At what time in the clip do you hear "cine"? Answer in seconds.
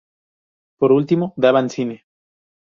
1.69-2.05